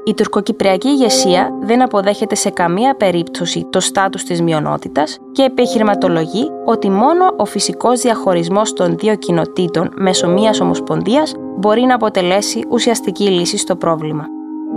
Η 0.09 0.15
τουρκοκυπριακή 0.15 0.89
ηγεσία 0.89 1.51
δεν 1.61 1.83
αποδέχεται 1.83 2.35
σε 2.35 2.51
καμία 2.51 2.95
περίπτωση 2.95 3.67
το 3.71 3.81
στάτους 3.81 4.25
της 4.25 4.43
μειονότητας 4.43 5.19
και 5.33 5.43
επιχειρηματολογεί 5.43 6.51
ότι 6.65 6.91
μόνο 6.91 7.35
ο 7.37 7.45
φυσικός 7.45 8.01
διαχωρισμός 8.01 8.73
των 8.73 8.97
δύο 8.99 9.17
κοινοτήτων 9.17 9.91
μέσω 9.97 10.29
μιας 10.29 10.61
ομοσπονδίας 10.61 11.35
μπορεί 11.59 11.81
να 11.81 11.95
αποτελέσει 11.95 12.65
ουσιαστική 12.69 13.25
λύση 13.25 13.57
στο 13.57 13.77
πρόβλημα. 13.77 14.25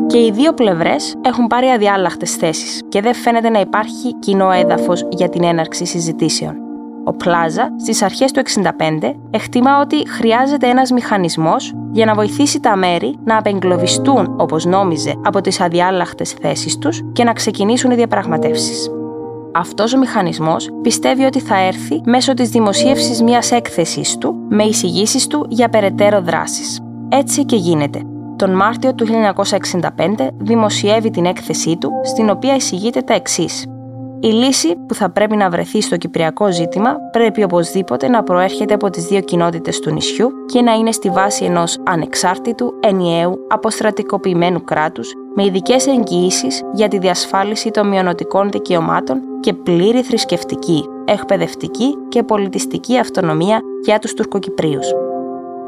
Και 0.07 0.17
οι 0.17 0.31
δύο 0.31 0.53
πλευρές 0.53 1.15
έχουν 1.21 1.47
πάρει 1.47 1.67
αδιάλαχτες 1.67 2.35
θέσεις 2.35 2.81
και 2.89 3.01
δεν 3.01 3.13
φαίνεται 3.13 3.49
να 3.49 3.59
υπάρχει 3.59 4.15
κοινό 4.19 4.51
έδαφος 4.51 5.07
για 5.09 5.29
την 5.29 5.43
έναρξη 5.43 5.85
συζητήσεων. 5.85 6.70
Ο 7.03 7.13
Πλάζα 7.13 7.73
στις 7.79 8.01
αρχές 8.01 8.31
του 8.31 8.39
65 8.39 9.13
εκτιμά 9.31 9.79
ότι 9.79 10.09
χρειάζεται 10.09 10.67
ένας 10.67 10.91
μηχανισμός 10.91 11.73
για 11.91 12.05
να 12.05 12.13
βοηθήσει 12.13 12.59
τα 12.59 12.75
μέρη 12.75 13.17
να 13.23 13.37
απεγκλωβιστούν 13.37 14.35
όπως 14.37 14.65
νόμιζε 14.65 15.13
από 15.23 15.41
τις 15.41 15.61
αδιάλαχτες 15.61 16.31
θέσεις 16.31 16.77
τους 16.77 17.01
και 17.13 17.23
να 17.23 17.33
ξεκινήσουν 17.33 17.91
οι 17.91 17.95
διαπραγματεύσεις. 17.95 18.89
Αυτός 19.53 19.93
ο 19.93 19.97
μηχανισμός 19.97 20.69
πιστεύει 20.81 21.23
ότι 21.23 21.39
θα 21.39 21.57
έρθει 21.59 22.01
μέσω 22.05 22.33
της 22.33 22.49
δημοσίευσης 22.49 23.21
μιας 23.21 23.51
έκθεσης 23.51 24.17
του 24.17 24.35
με 24.49 24.63
εισηγήσεις 24.63 25.27
του 25.27 25.45
για 25.49 25.69
περαιτέρω 25.69 26.21
δράσεις. 26.21 26.79
Έτσι 27.09 27.45
και 27.45 27.55
γίνεται. 27.55 28.01
Τον 28.35 28.55
Μάρτιο 28.55 28.95
του 28.95 29.05
1965 29.05 30.27
δημοσιεύει 30.37 31.09
την 31.09 31.25
έκθεσή 31.25 31.77
του, 31.77 31.91
στην 32.03 32.29
οποία 32.29 32.55
εισηγείται 32.55 33.01
τα 33.01 33.13
εξής. 33.13 33.65
Η 34.23 34.27
λύση 34.27 34.75
που 34.87 34.93
θα 34.93 35.09
πρέπει 35.09 35.35
να 35.35 35.49
βρεθεί 35.49 35.81
στο 35.81 35.97
κυπριακό 35.97 36.51
ζήτημα 36.51 36.95
πρέπει 37.11 37.43
οπωσδήποτε 37.43 38.07
να 38.07 38.23
προέρχεται 38.23 38.73
από 38.73 38.89
τις 38.89 39.05
δύο 39.05 39.21
κοινότητες 39.21 39.79
του 39.79 39.91
νησιού 39.91 40.31
και 40.45 40.61
να 40.61 40.73
είναι 40.73 40.91
στη 40.91 41.09
βάση 41.09 41.45
ενός 41.45 41.77
ανεξάρτητου, 41.83 42.73
ενιαίου, 42.79 43.39
αποστρατικοποιημένου 43.49 44.63
κράτους 44.63 45.13
με 45.35 45.45
ειδικές 45.45 45.87
εγγυήσεις 45.87 46.61
για 46.73 46.87
τη 46.87 46.97
διασφάλιση 46.97 47.71
των 47.71 47.87
μειονοτικών 47.87 48.49
δικαιωμάτων 48.49 49.21
και 49.39 49.53
πλήρη 49.53 50.01
θρησκευτική, 50.01 50.85
εκπαιδευτική 51.05 51.95
και 52.09 52.23
πολιτιστική 52.23 52.97
αυτονομία 52.97 53.61
για 53.85 53.99
τους 53.99 54.13
Τουρκοκυπρίους. 54.13 54.87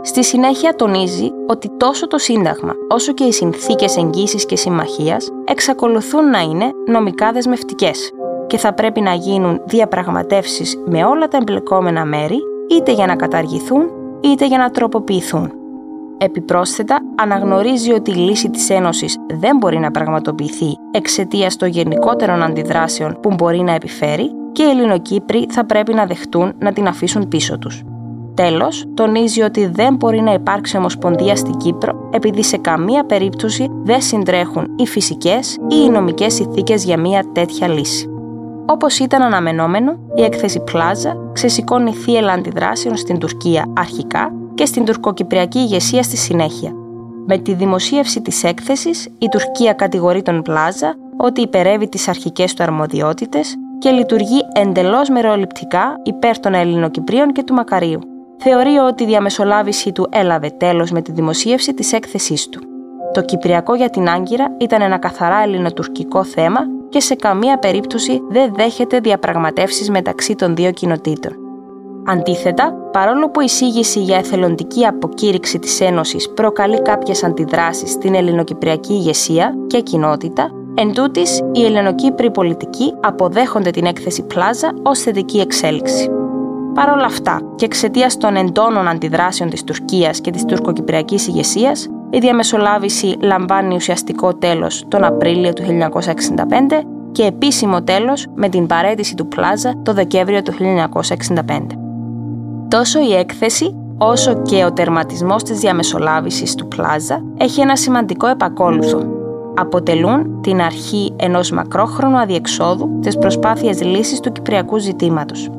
Στη 0.01 0.23
συνέχεια 0.23 0.75
τονίζει 0.75 1.29
ότι 1.47 1.69
τόσο 1.77 2.07
το 2.07 2.17
Σύνταγμα 2.17 2.73
όσο 2.89 3.13
και 3.13 3.23
οι 3.23 3.31
συνθήκες 3.31 3.97
εγγύησης 3.97 4.45
και 4.45 4.55
συμμαχίας 4.55 5.29
εξακολουθούν 5.45 6.29
να 6.29 6.39
είναι 6.39 6.71
νομικά 6.87 7.31
δεσμευτικές 7.31 8.11
και 8.47 8.57
θα 8.57 8.73
πρέπει 8.73 9.01
να 9.01 9.13
γίνουν 9.13 9.61
διαπραγματεύσεις 9.65 10.77
με 10.85 11.05
όλα 11.05 11.27
τα 11.27 11.37
εμπλεκόμενα 11.37 12.05
μέρη 12.05 12.39
είτε 12.69 12.91
για 12.91 13.05
να 13.05 13.15
καταργηθούν 13.15 13.89
είτε 14.21 14.45
για 14.45 14.57
να 14.57 14.69
τροποποιηθούν. 14.69 15.51
Επιπρόσθετα, 16.17 16.99
αναγνωρίζει 17.15 17.91
ότι 17.91 18.11
η 18.11 18.15
λύση 18.15 18.49
της 18.49 18.69
Ένωσης 18.69 19.17
δεν 19.27 19.57
μπορεί 19.57 19.79
να 19.79 19.91
πραγματοποιηθεί 19.91 20.77
εξαιτίας 20.91 21.55
των 21.55 21.67
γενικότερων 21.67 22.43
αντιδράσεων 22.43 23.17
που 23.21 23.33
μπορεί 23.33 23.59
να 23.59 23.73
επιφέρει 23.73 24.31
και 24.51 24.63
οι 24.63 24.69
Ελληνοκύπροι 24.69 25.47
θα 25.49 25.65
πρέπει 25.65 25.93
να 25.93 26.05
δεχτούν 26.05 26.53
να 26.59 26.73
την 26.73 26.87
αφήσουν 26.87 27.27
πίσω 27.27 27.57
τους. 27.57 27.83
Τέλος, 28.33 28.85
τονίζει 28.93 29.41
ότι 29.41 29.65
δεν 29.65 29.95
μπορεί 29.95 30.21
να 30.21 30.33
υπάρξει 30.33 30.77
ομοσπονδία 30.77 31.35
στην 31.35 31.57
Κύπρο 31.57 32.09
επειδή 32.13 32.43
σε 32.43 32.57
καμία 32.57 33.05
περίπτωση 33.05 33.71
δεν 33.83 34.01
συντρέχουν 34.01 34.67
οι 34.75 34.87
φυσικές 34.87 35.53
ή 35.53 35.75
οι 35.85 35.89
νομικές 35.89 36.39
ηθίκες 36.39 36.83
για 36.83 36.99
μια 36.99 37.23
τέτοια 37.33 37.67
λύση. 37.67 38.12
Όπως 38.65 38.99
ήταν 38.99 39.21
αναμενόμενο, 39.21 39.99
η 40.15 40.23
έκθεση 40.23 40.59
Πλάζα 40.59 41.17
ξεσηκώνει 41.33 41.93
θύελα 41.93 42.31
αντιδράσεων 42.31 42.95
στην 42.95 43.17
Τουρκία 43.17 43.65
αρχικά 43.77 44.31
και 44.53 44.65
στην 44.65 44.85
τουρκοκυπριακή 44.85 45.59
ηγεσία 45.59 46.03
στη 46.03 46.17
συνέχεια. 46.17 46.71
Με 47.25 47.37
τη 47.37 47.53
δημοσίευση 47.53 48.21
της 48.21 48.43
έκθεσης, 48.43 49.07
η 49.17 49.27
Τουρκία 49.29 49.73
κατηγορεί 49.73 50.21
τον 50.21 50.41
Πλάζα 50.41 50.95
ότι 51.17 51.41
υπερεύει 51.41 51.89
τις 51.89 52.07
αρχικές 52.07 52.53
του 52.53 52.63
αρμοδιότητες 52.63 53.55
και 53.79 53.89
λειτουργεί 53.89 54.41
εντελώς 54.53 55.09
μεροληπτικά 55.09 55.99
υπέρ 56.03 56.39
των 56.39 56.53
Ελληνοκυπρίων 56.53 57.31
και 57.31 57.43
του 57.43 57.53
Μακαρίου. 57.53 57.99
Θεωρεί 58.37 58.77
ότι 58.77 59.03
η 59.03 59.05
διαμεσολάβηση 59.05 59.91
του 59.91 60.07
έλαβε 60.11 60.49
τέλος 60.49 60.91
με 60.91 61.01
τη 61.01 61.11
δημοσίευση 61.11 61.73
της 61.73 61.93
έκθεσής 61.93 62.49
του. 62.49 62.61
Το 63.13 63.21
Κυπριακό 63.21 63.75
για 63.75 63.89
την 63.89 64.09
Άγκυρα 64.09 64.55
ήταν 64.59 64.81
ένα 64.81 64.97
καθαρά 64.97 65.43
ελληνοτουρκικό 65.43 66.23
θέμα 66.23 66.59
και 66.93 66.99
σε 66.99 67.15
καμία 67.15 67.57
περίπτωση 67.59 68.21
δεν 68.29 68.53
δέχεται 68.55 68.99
διαπραγματεύσεις 68.99 69.89
μεταξύ 69.89 70.35
των 70.35 70.55
δύο 70.55 70.71
κοινοτήτων. 70.71 71.31
Αντίθετα, 72.05 72.73
παρόλο 72.91 73.29
που 73.29 73.41
η 73.41 73.45
εισήγηση 73.47 73.99
για 73.99 74.17
εθελοντική 74.17 74.85
αποκήρυξη 74.85 75.59
της 75.59 75.81
Ένωσης 75.81 76.29
προκαλεί 76.29 76.81
κάποιες 76.81 77.23
αντιδράσεις 77.23 77.91
στην 77.91 78.15
ελληνοκυπριακή 78.15 78.93
ηγεσία 78.93 79.55
και 79.67 79.79
κοινότητα, 79.81 80.49
εν 80.75 80.93
τούτης, 80.93 81.41
οι 81.51 81.65
ελληνοκύπροι 81.65 82.31
πολιτικοί 82.31 82.93
αποδέχονται 83.01 83.69
την 83.69 83.85
έκθεση 83.85 84.23
Πλάζα 84.23 84.73
ως 84.83 84.99
θετική 84.99 85.39
εξέλιξη. 85.39 86.09
Παρ' 86.73 86.89
όλα 86.89 87.05
αυτά, 87.05 87.41
και 87.55 87.65
εξαιτίας 87.65 88.17
των 88.17 88.35
εντόνων 88.35 88.87
αντιδράσεων 88.87 89.49
της 89.49 89.63
Τουρκίας 89.63 90.21
και 90.21 90.31
της 90.31 90.45
τουρκοκυπριακής 90.45 91.27
ηγεσίας, 91.27 91.89
η 92.13 92.19
διαμεσολάβηση 92.19 93.17
λαμβάνει 93.21 93.75
ουσιαστικό 93.75 94.33
τέλος 94.33 94.83
τον 94.87 95.03
Απρίλιο 95.03 95.53
του 95.53 95.63
1965 95.63 95.67
και 97.11 97.23
επίσημο 97.23 97.83
τέλος 97.83 98.27
με 98.35 98.49
την 98.49 98.67
παρέτηση 98.67 99.15
του 99.15 99.27
Πλάζα 99.27 99.73
το 99.83 99.93
Δεκέμβριο 99.93 100.41
του 100.41 100.53
1965. 100.53 101.59
Τόσο 102.67 102.99
η 103.01 103.13
έκθεση 103.13 103.75
όσο 103.97 104.41
και 104.41 104.65
ο 104.65 104.73
τερματισμός 104.73 105.43
της 105.43 105.59
διαμεσολάβησης 105.59 106.55
του 106.55 106.67
Πλάζα 106.67 107.23
έχει 107.37 107.61
ένα 107.61 107.75
σημαντικό 107.75 108.27
επακόλουθο. 108.27 108.99
Αποτελούν 109.55 110.41
την 110.41 110.61
αρχή 110.61 111.13
ενός 111.15 111.51
μακρόχρονου 111.51 112.17
αδιεξόδου 112.17 112.99
της 113.01 113.17
προσπάθειας 113.17 113.83
λύσης 113.83 114.19
του 114.19 114.31
κυπριακού 114.31 114.77
ζητήματος. 114.77 115.49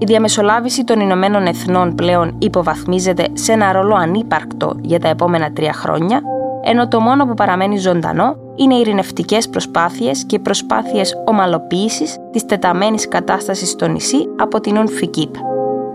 Η 0.00 0.04
διαμεσολάβηση 0.04 0.84
των 0.84 1.00
Ηνωμένων 1.00 1.46
Εθνών 1.46 1.94
πλέον 1.94 2.36
υποβαθμίζεται 2.38 3.26
σε 3.32 3.52
ένα 3.52 3.72
ρόλο 3.72 3.94
ανύπαρκτο 3.94 4.76
για 4.80 5.00
τα 5.00 5.08
επόμενα 5.08 5.52
τρία 5.52 5.72
χρόνια, 5.72 6.20
ενώ 6.62 6.88
το 6.88 7.00
μόνο 7.00 7.26
που 7.26 7.34
παραμένει 7.34 7.78
ζωντανό 7.78 8.36
είναι 8.56 8.74
οι 8.74 8.80
ειρηνευτικές 8.80 9.48
προσπάθειες 9.48 10.24
και 10.24 10.38
προσπάθειες 10.38 11.14
ομαλοποίησης 11.26 12.16
της 12.32 12.44
τεταμένης 12.46 13.08
κατάστασης 13.08 13.70
στο 13.70 13.86
νησί 13.86 14.28
από 14.38 14.60
την 14.60 14.76
UNFICIP. 14.76 15.30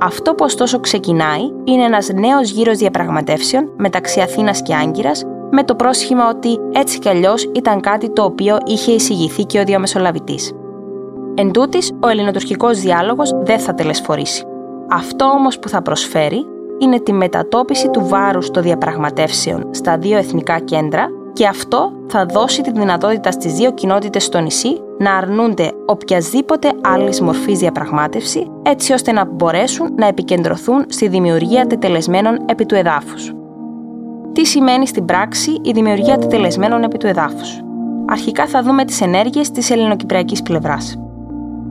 Αυτό 0.02 0.32
που 0.32 0.46
ωστόσο 0.46 0.80
ξεκινάει 0.80 1.42
είναι 1.64 1.84
ένας 1.84 2.10
νέος 2.14 2.52
γύρος 2.52 2.78
διαπραγματεύσεων 2.78 3.70
μεταξύ 3.78 4.22
Αθήνας 4.22 4.62
και 4.62 4.76
Άγκυρας 4.76 5.24
με 5.52 5.64
το 5.64 5.76
πρόσχημα 5.76 6.30
ότι 6.30 6.58
έτσι 6.74 7.00
κι 7.00 7.10
αλλιώς 7.10 7.50
ήταν 7.56 7.80
κάτι 7.80 8.14
το 8.14 8.24
οποίο 8.24 8.58
είχε 8.66 8.92
εισηγηθεί 8.92 9.44
και 9.44 9.60
ο 9.60 9.64
διαμεσολαβητής. 9.64 10.54
Εν 11.36 11.52
τούτης, 11.52 11.92
ο 12.00 12.08
ελληνοτουρκικός 12.08 12.80
διάλογος 12.80 13.32
δεν 13.44 13.60
θα 13.60 13.74
τελεσφορήσει. 13.74 14.46
Αυτό 14.90 15.26
όμως 15.26 15.60
που 15.60 15.70
θα 15.70 15.82
προσφέρει 15.82 16.46
είναι 16.80 17.00
τη 17.00 17.14
μετατόπιση 17.14 17.90
του 17.90 18.08
βάρους 18.08 18.52
των 18.52 18.64
διαπραγματεύσεων 18.64 19.68
στα 19.72 19.98
δύο 19.98 20.18
εθνικά 20.18 20.60
κέντρα 20.60 21.08
και 21.34 21.48
αυτό 21.48 21.92
θα 22.08 22.26
δώσει 22.26 22.62
τη 22.62 22.72
δυνατότητα 22.72 23.32
στις 23.32 23.54
δύο 23.54 23.74
κοινότητες 23.74 24.24
στο 24.24 24.40
νησί 24.40 24.82
να 24.98 25.16
αρνούνται 25.16 25.72
οποιασδήποτε 25.86 26.72
άλλης 26.82 27.22
μορφής 27.22 27.60
διαπραγμάτευση, 27.60 28.52
έτσι 28.64 28.94
ώστε 28.94 29.12
να 29.12 29.26
μπορέσουν 29.26 29.94
να 29.96 30.08
επικεντρωθούν 30.08 30.86
στη 30.88 31.08
δημιουργία 31.08 31.68
τετελεσμένων 31.68 32.40
επί 32.46 32.66
του 32.66 32.76
εδάφους. 32.76 33.34
Τι 34.34 34.46
σημαίνει 34.46 34.88
στην 34.88 35.06
πράξη 35.06 35.60
η 35.62 35.72
δημιουργία 35.72 36.18
τετελεσμένων 36.18 36.84
επί 36.84 36.98
του 36.98 37.08
εδάφους; 37.08 37.62
Αρχικά 38.06 38.48
θα 38.48 38.62
δούμε 38.62 38.86
τις 38.86 39.02
ενέργειες 39.02 39.52
της 39.52 39.70
ελληνοκυπριακής 39.70 40.42
πλευράς. 40.42 41.03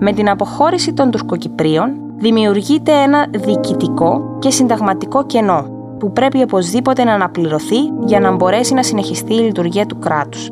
Με 0.05 0.13
την 0.13 0.31
αποχώρηση 0.31 0.93
των 0.93 1.11
Τουρκοκυπρίων 1.11 1.91
δημιουργείται 2.17 2.93
ένα 2.93 3.27
διοικητικό 3.31 4.37
και 4.39 4.51
συνταγματικό 4.51 5.27
κενό 5.27 5.67
που 5.99 6.13
πρέπει 6.13 6.43
οπωσδήποτε 6.43 7.05
να 7.05 7.13
αναπληρωθεί 7.13 7.77
για 8.05 8.21
να 8.21 8.33
μπορέσει 8.33 8.75
να 8.75 8.83
συνεχιστεί 8.83 9.35
η 9.35 9.39
λειτουργία 9.39 9.87
του 9.87 9.99
κράτους. 9.99 10.51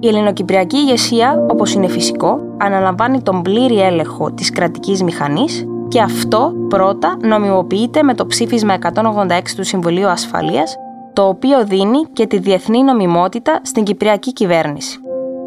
Η 0.00 0.08
ελληνοκυπριακή 0.08 0.76
ηγεσία, 0.76 1.46
όπως 1.50 1.74
είναι 1.74 1.88
φυσικό, 1.88 2.40
αναλαμβάνει 2.58 3.22
τον 3.22 3.42
πλήρη 3.42 3.80
έλεγχο 3.80 4.32
της 4.32 4.50
κρατικής 4.50 5.02
μηχανής 5.02 5.66
και 5.88 6.00
αυτό 6.00 6.52
πρώτα 6.68 7.16
νομιμοποιείται 7.22 8.02
με 8.02 8.14
το 8.14 8.26
ψήφισμα 8.26 8.74
186 8.74 9.54
του 9.56 9.64
Συμβουλίου 9.64 10.08
Ασφαλείας, 10.08 10.76
το 11.12 11.28
οποίο 11.28 11.64
δίνει 11.64 12.02
και 12.12 12.26
τη 12.26 12.38
διεθνή 12.38 12.82
νομιμότητα 12.82 13.60
στην 13.62 13.84
κυπριακή 13.84 14.32
κυβέρνηση. 14.32 14.98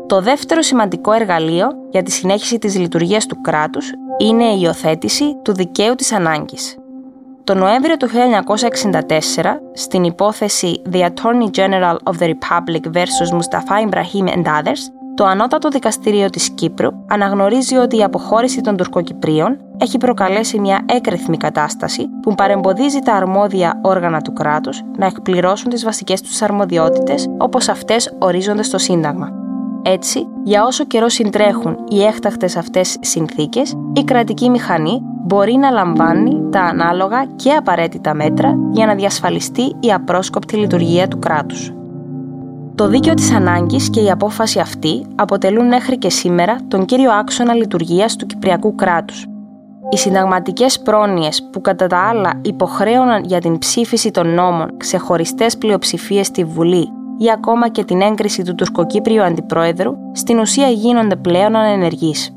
Το 0.08 0.22
δεύτερο 0.22 0.62
σημαντικό 0.62 1.12
εργαλείο 1.12 1.68
για 1.92 2.04
τη 2.04 2.12
συνέχιση 2.12 2.58
της 2.58 2.78
λειτουργίας 2.78 3.26
του 3.26 3.42
κράτους 3.42 3.92
είναι 4.18 4.44
η 4.44 4.60
υιοθέτηση 4.62 5.36
του 5.44 5.54
δικαίου 5.54 5.96
της 5.96 6.12
ανάγκης. 6.12 6.78
Το 7.44 7.54
Νοέμβριο 7.54 7.98
του 7.98 8.08
1964, 8.08 9.62
στην 9.74 10.04
υπόθεση 10.04 10.82
The 10.92 11.02
Attorney 11.02 11.50
General 11.56 11.96
of 12.04 12.18
the 12.20 12.28
Republic 12.28 12.82
vs. 12.94 13.38
Mustafa 13.38 13.90
Ibrahim 13.90 14.28
and 14.28 14.46
Others, 14.46 14.82
το 15.16 15.26
Ανώτατο 15.26 15.70
Δικαστήριο 15.70 16.30
της 16.30 16.50
Κύπρου 16.50 16.90
αναγνωρίζει 17.08 17.76
ότι 17.76 17.98
η 17.98 18.04
αποχώρηση 18.04 18.62
των 18.62 18.78
Τουρκοκυπρίων 18.78 19.58
έχει 19.78 19.98
προκαλέσει 19.98 20.60
μια 20.60 20.86
έκρηθμη 20.86 21.38
κατάσταση 21.38 22.08
που 22.22 22.36
παρεμποδίζει 22.36 23.00
τα 23.00 23.14
αρμόδια 23.14 23.80
όργανα 23.84 24.22
του 24.22 24.34
κράτους 24.34 24.82
να 24.98 25.06
εκπληρώσουν 25.06 25.70
τις 25.70 25.84
βασικές 25.84 26.22
τους 26.22 26.42
αρμοδιότητες 26.42 27.28
όπως 27.38 27.70
αυτές 27.70 28.16
ορίζονται 28.20 28.64
στο 28.64 28.78
Σύνταγμα. 28.78 29.47
Έτσι, 29.90 30.28
για 30.44 30.64
όσο 30.64 30.86
καιρό 30.86 31.10
συντρέχουν 31.10 31.78
οι 31.90 32.04
έκτακτες 32.04 32.56
αυτές 32.58 32.98
συνθήκες, 33.02 33.76
η 33.94 34.04
κρατική 34.04 34.50
μηχανή 34.50 35.00
μπορεί 35.26 35.54
να 35.54 35.70
λαμβάνει 35.70 36.50
τα 36.52 36.62
ανάλογα 36.62 37.26
και 37.36 37.52
απαραίτητα 37.52 38.14
μέτρα 38.14 38.56
για 38.72 38.86
να 38.86 38.96
διασφαλιστεί 38.96 39.76
η 39.80 39.94
απρόσκοπτη 39.94 40.56
λειτουργία 40.56 41.08
του 41.08 41.20
κράτους. 41.20 41.74
Το 42.76 42.88
δίκαιο 42.88 43.14
της 43.14 43.34
ανάγκης 43.34 43.90
και 43.90 44.02
η 44.02 44.12
απόφαση 44.12 44.60
αυτή 44.60 45.06
αποτελούν 45.16 45.68
μέχρι 45.68 45.98
και 45.98 46.10
σήμερα 46.10 46.58
τον 46.68 46.86
κύριο 46.86 47.12
άξονα 47.12 47.54
λειτουργίας 47.54 48.16
του 48.16 48.26
Κυπριακού 48.26 48.76
κράτους. 48.76 49.26
Οι 49.90 49.98
συνταγματικές 49.98 50.80
πρόνοιες 50.80 51.50
που 51.52 51.62
κατά 51.62 51.88
τα 51.88 51.98
άλλα 51.98 52.42
υποχρέωναν 52.42 53.24
για 53.24 53.40
την 53.40 53.58
ψήφιση 53.58 54.12
των 54.12 54.34
νόμων 54.34 54.78
ξεχωριστές 54.78 55.58
πλειοψηφίες 55.58 56.28
στη 56.28 56.44
Βουλή 56.44 56.90
ή 57.18 57.32
ακόμα 57.32 57.70
και 57.70 57.84
την 57.84 58.02
έγκριση 58.02 58.44
του 58.44 58.56
τουρκοκύπριου 58.56 59.24
αντιπρόεδρου, 59.24 59.94
στην 60.12 60.40
ουσία 60.40 60.68
γίνονται 60.68 61.16
πλέον 61.16 61.56
ανενεργείς. 61.56 62.32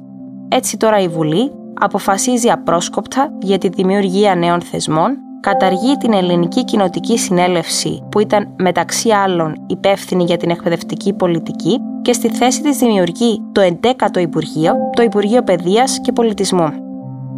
Έτσι 0.49 0.77
τώρα 0.77 0.99
η 0.99 1.09
Βουλή 1.09 1.53
αποφασίζει 1.81 2.51
απρόσκοπτα 2.51 3.33
για 3.41 3.59
τη 3.59 3.69
δημιουργία 3.69 4.35
νέων 4.35 4.61
θεσμών, 4.61 5.17
καταργεί 5.41 5.97
την 5.97 6.13
Ελληνική 6.13 6.65
Κοινοτική 6.65 7.19
Συνέλευση 7.19 8.03
που 8.11 8.21
ήταν 8.21 8.55
μεταξύ 8.59 9.11
άλλων 9.11 9.55
υπεύθυνη 9.67 10.25
για 10.25 10.37
την 10.37 10.51
εκπαιδευτική 10.51 11.13
πολιτική 11.13 11.81
και 12.03 12.13
στη 12.13 12.29
θέση 12.29 12.63
της 12.63 12.79
δημιουργεί 12.79 13.43
το 13.53 13.61
11ο 13.83 14.21
Υπουργείο, 14.21 14.75
το 14.97 15.03
Υπουργείο 15.03 15.43
Παιδείας 15.43 16.01
και 16.01 16.13
Πολιτισμού. 16.13 16.69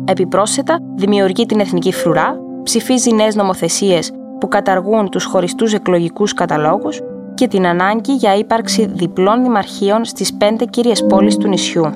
Επιπρόσθετα, 0.05 0.79
δημιουργεί 0.95 1.47
την 1.47 1.61
Εθνική 1.61 1.93
Φρουρά, 1.93 2.37
ψηφίζει 2.63 3.15
νέες 3.15 3.35
νομοθεσίες 3.35 4.13
που 4.41 4.49
καταργούν 4.49 5.09
τους 5.09 5.25
χωριστούς 5.25 5.73
εκλογικούς 5.73 6.35
καταλόγους 6.35 7.01
και 7.35 7.49
την 7.49 7.67
ανάγκη 7.67 8.13
για 8.13 8.35
ύπαρξη 8.35 8.87
διπλών 8.87 9.43
δημαρχείων 9.43 10.05
στις 10.05 10.35
πέντε 10.35 10.65
κύριες 10.65 11.07
πόλεις 11.07 11.37
του 11.37 11.49
νησιού. 11.49 11.91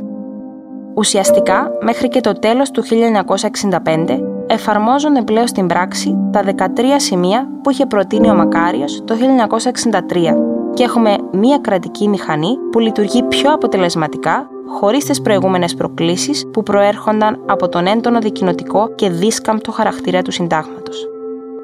Ουσιαστικά, 0.94 1.70
μέχρι 1.82 2.08
και 2.08 2.20
το 2.20 2.32
τέλος 2.32 2.70
του 2.70 2.82
1965, 2.82 4.20
εφαρμόζονται 4.46 5.22
πλέον 5.22 5.46
στην 5.46 5.66
πράξη 5.66 6.16
τα 6.32 6.42
13 6.42 6.62
σημεία 6.96 7.48
που 7.62 7.70
είχε 7.70 7.86
προτείνει 7.86 8.30
ο 8.30 8.34
Μακάριος 8.34 9.02
το 9.04 9.14
1963 9.14 10.34
και 10.74 10.82
έχουμε 10.82 11.16
μία 11.32 11.58
κρατική 11.58 12.08
μηχανή 12.08 12.56
που 12.72 12.78
λειτουργεί 12.78 13.22
πιο 13.22 13.52
αποτελεσματικά 13.52 14.48
χωρίς 14.66 15.04
τις 15.04 15.22
προηγούμενες 15.22 15.74
προκλήσεις 15.74 16.46
που 16.52 16.62
προέρχονταν 16.62 17.42
από 17.46 17.68
τον 17.68 17.86
έντονο 17.86 18.18
δικοινοτικό 18.18 18.94
και 18.94 19.10
δίσκαμπτο 19.10 19.72
χαρακτήρα 19.72 20.22
του 20.22 20.30
συντάγματος. 20.30 21.15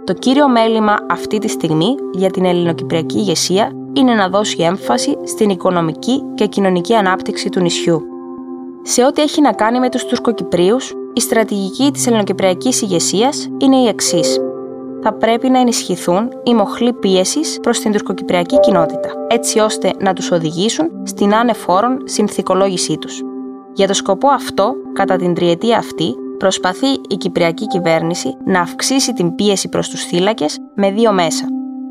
Το 0.04 0.12
κύριο 0.12 0.48
μέλημα 0.48 0.96
αυτή 1.10 1.38
τη 1.38 1.48
στιγμή 1.48 1.94
για 2.12 2.30
την 2.30 2.44
ελληνοκυπριακή 2.44 3.18
ηγεσία 3.18 3.72
είναι 3.92 4.14
να 4.14 4.28
δώσει 4.28 4.62
έμφαση 4.62 5.16
στην 5.24 5.50
οικονομική 5.50 6.22
και 6.34 6.46
κοινωνική 6.46 6.94
ανάπτυξη 6.94 7.48
του 7.48 7.60
νησιού. 7.60 8.02
Σε 8.82 9.04
ό,τι 9.04 9.22
έχει 9.22 9.40
να 9.40 9.52
κάνει 9.52 9.78
με 9.78 9.88
τους 9.88 10.04
Τουρκοκυπρίους, 10.04 10.92
η 11.12 11.20
στρατηγική 11.20 11.90
της 11.92 12.06
ελληνοκυπριακής 12.06 12.82
ηγεσίας 12.82 13.48
είναι 13.58 13.76
η 13.76 13.86
εξής. 13.86 14.38
Θα 15.02 15.12
πρέπει 15.12 15.48
να 15.48 15.60
ενισχυθούν 15.60 16.28
οι 16.42 16.54
μοχλοί 16.54 16.92
πίεσης 16.92 17.58
προς 17.62 17.80
την 17.80 17.92
τουρκοκυπριακή 17.92 18.60
κοινότητα, 18.60 19.08
έτσι 19.28 19.58
ώστε 19.58 19.92
να 19.98 20.12
τους 20.12 20.30
οδηγήσουν 20.30 20.90
στην 21.04 21.34
άνεφόρον 21.34 21.98
συνθηκολόγησή 22.04 22.98
τους. 22.98 23.22
Για 23.72 23.86
το 23.86 23.94
σκοπό 23.94 24.28
αυτό, 24.28 24.74
κατά 24.92 25.16
την 25.16 25.34
τριετία 25.34 25.78
αυτή, 25.78 26.14
προσπαθεί 26.42 26.86
η 27.08 27.16
Κυπριακή 27.16 27.66
κυβέρνηση 27.66 28.36
να 28.44 28.60
αυξήσει 28.60 29.12
την 29.12 29.34
πίεση 29.34 29.68
προς 29.68 29.88
τους 29.88 30.04
θύλακες 30.04 30.58
με 30.74 30.90
δύο 30.90 31.12
μέσα. 31.12 31.44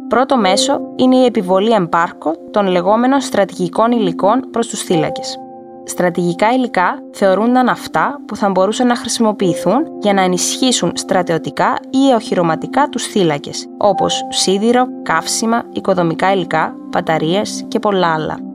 Πρώτο 0.07 0.37
μέσο 0.37 0.79
είναι 0.95 1.15
η 1.15 1.25
επιβολή 1.25 1.73
εμπάρκο 1.73 2.33
των 2.51 2.67
λεγόμενων 2.67 3.21
στρατηγικών 3.21 3.91
υλικών 3.91 4.39
προς 4.51 4.67
τους 4.67 4.81
θύλακες. 4.81 5.37
Στρατηγικά 5.83 6.53
υλικά 6.53 6.99
θεωρούνταν 7.11 7.69
αυτά 7.69 8.19
που 8.27 8.35
θα 8.35 8.49
μπορούσαν 8.49 8.87
να 8.87 8.95
χρησιμοποιηθούν 8.95 9.83
για 10.01 10.13
να 10.13 10.21
ενισχύσουν 10.21 10.91
στρατεωτικά 10.95 11.77
ή 11.89 12.13
οχυρωματικά 12.13 12.87
τους 12.89 13.05
θύλακες, 13.05 13.67
όπως 13.77 14.21
σίδηρο, 14.29 14.85
καύσιμα, 15.03 15.63
οικοδομικά 15.71 16.33
υλικά, 16.33 16.75
μπαταρίες 16.89 17.65
και 17.67 17.79
πολλά 17.79 18.13
άλλα. 18.13 18.50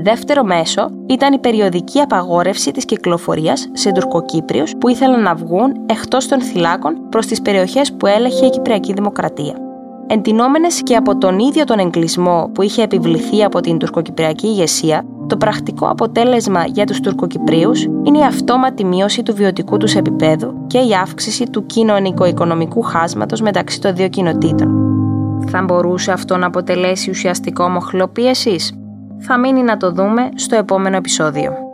Δεύτερο 0.00 0.44
μέσο 0.44 0.90
ήταν 1.06 1.32
η 1.32 1.38
περιοδική 1.38 2.00
απαγόρευση 2.00 2.70
της 2.70 2.84
κυκλοφορίας 2.84 3.68
σε 3.72 3.92
τουρκοκύπριους 3.92 4.72
που 4.78 4.88
ήθελαν 4.88 5.22
να 5.22 5.34
βγουν 5.34 5.72
εκτός 5.86 6.28
των 6.28 6.40
θυλάκων 6.40 7.08
προς 7.08 7.26
τις 7.26 7.42
περιοχές 7.42 7.92
που 7.92 8.06
έλεγχε 8.06 8.46
η 8.46 8.50
Κυπριακή 8.50 8.92
Δημοκρατία. 8.92 9.54
Εντυνόμενες 10.06 10.82
και 10.82 10.96
από 10.96 11.18
τον 11.18 11.38
ίδιο 11.38 11.64
τον 11.64 11.78
εγκλισμό 11.78 12.50
που 12.54 12.62
είχε 12.62 12.82
επιβληθεί 12.82 13.44
από 13.44 13.60
την 13.60 13.78
τουρκοκυπριακή 13.78 14.46
ηγεσία, 14.46 15.04
το 15.26 15.36
πρακτικό 15.36 15.88
αποτέλεσμα 15.88 16.64
για 16.66 16.86
τους 16.86 17.00
τουρκοκυπρίους 17.00 17.82
είναι 17.82 18.18
η 18.18 18.24
αυτόματη 18.24 18.84
μείωση 18.84 19.22
του 19.22 19.34
βιωτικού 19.34 19.76
τους 19.76 19.94
επίπεδου 19.94 20.66
και 20.66 20.78
η 20.78 20.94
αύξηση 21.02 21.44
του 21.50 21.66
κοινωνικο-οικονομικού 21.66 22.82
χάσματος 22.82 23.40
μεταξύ 23.40 23.80
των 23.80 23.94
δύο 23.94 24.08
κοινοτήτων. 24.08 24.82
Θα 25.48 25.62
μπορούσε 25.62 26.12
αυτό 26.12 26.36
να 26.36 26.46
αποτελέσει 26.46 27.10
ουσιαστικό 27.10 27.68
μοχλό 27.68 28.08
πίεσης; 28.08 28.77
Θα 29.18 29.38
μείνει 29.38 29.62
να 29.62 29.76
το 29.76 29.90
δούμε 29.92 30.28
στο 30.34 30.56
επόμενο 30.56 30.96
επεισόδιο. 30.96 31.67